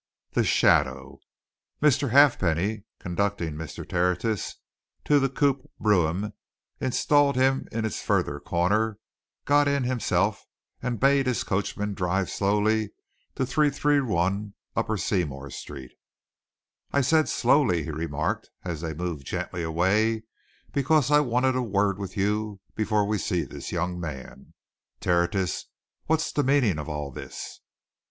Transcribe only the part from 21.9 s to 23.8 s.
with you before we see this